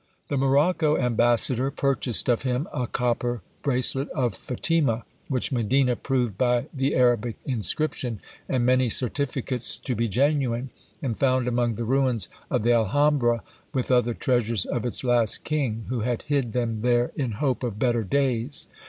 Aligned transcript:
The 0.29 0.37
Morocco 0.37 0.97
ambassador 0.97 1.69
purchased 1.69 2.27
of 2.27 2.41
him 2.41 2.67
a 2.73 2.87
copper 2.87 3.43
bracelet 3.61 4.09
of 4.15 4.33
Fatima, 4.33 5.05
which 5.27 5.51
Medina 5.51 5.95
proved 5.95 6.39
by 6.39 6.65
the 6.73 6.95
Arabic 6.95 7.35
inscription 7.45 8.19
and 8.49 8.65
many 8.65 8.89
certificates 8.89 9.77
to 9.77 9.93
be 9.93 10.07
genuine, 10.07 10.71
and 11.03 11.15
found 11.19 11.47
among 11.47 11.75
the 11.75 11.85
ruins 11.85 12.29
of 12.49 12.63
the 12.63 12.73
Alhambra, 12.73 13.43
with 13.75 13.91
other 13.91 14.15
treasures 14.15 14.65
of 14.65 14.87
its 14.87 15.03
last 15.03 15.43
king, 15.43 15.85
who 15.89 15.99
had 15.99 16.23
hid 16.23 16.53
them 16.53 16.81
there 16.81 17.11
in 17.15 17.33
hope 17.33 17.61
of 17.61 17.77
better 17.77 18.03
days. 18.03 18.67